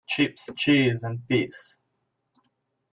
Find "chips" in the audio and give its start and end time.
0.07-0.49